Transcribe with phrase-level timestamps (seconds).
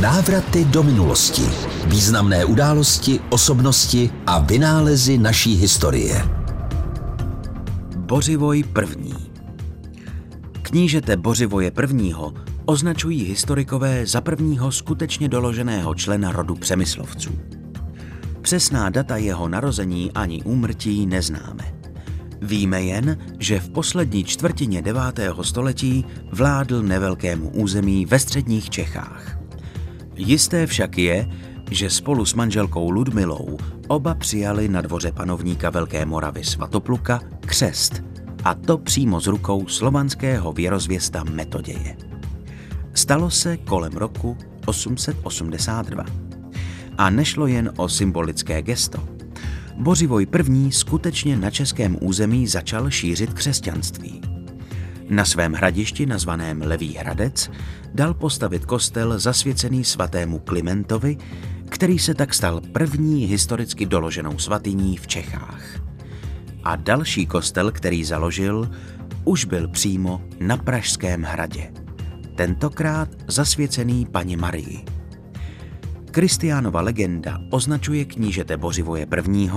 [0.00, 1.42] Návraty do minulosti.
[1.86, 6.28] Významné události, osobnosti a vynálezy naší historie.
[7.96, 9.14] Bořivoj první.
[10.62, 12.34] Knížete Bořivoje prvního
[12.64, 17.30] označují historikové za prvního skutečně doloženého člena rodu Přemyslovců.
[18.40, 21.74] Přesná data jeho narození ani úmrtí neznáme.
[22.42, 25.02] Víme jen, že v poslední čtvrtině 9.
[25.42, 29.43] století vládl nevelkému území ve středních Čechách.
[30.16, 31.28] Jisté však je,
[31.70, 38.02] že spolu s manželkou Ludmilou oba přijali na dvoře panovníka Velké Moravy Svatopluka křest,
[38.44, 41.96] a to přímo z rukou slovanského věrozvěsta Metoděje.
[42.94, 44.36] Stalo se kolem roku
[44.66, 46.04] 882.
[46.98, 49.08] A nešlo jen o symbolické gesto.
[49.76, 50.72] Bořivoj I.
[50.72, 54.20] skutečně na českém území začal šířit křesťanství.
[55.08, 57.50] Na svém hradišti, nazvaném Levý Hradec,
[57.94, 61.16] dal postavit kostel zasvěcený svatému Klimentovi,
[61.68, 65.64] který se tak stal první historicky doloženou svatyní v Čechách.
[66.64, 68.70] A další kostel, který založil,
[69.24, 71.72] už byl přímo na Pražském hradě.
[72.36, 74.84] Tentokrát zasvěcený paní Marii.
[76.10, 79.50] Kristiánova legenda označuje knížete Bořivoje I.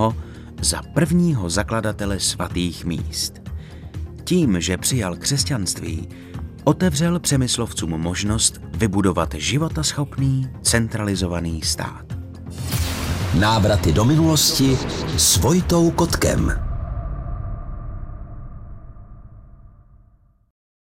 [0.61, 3.46] za prvního zakladatele svatých míst.
[4.27, 6.09] Tím, že přijal křesťanství,
[6.63, 12.05] otevřel přemyslovcům možnost vybudovat životaschopný, centralizovaný stát.
[13.39, 14.77] Návraty do minulosti
[15.17, 16.66] s Vojtou Kotkem.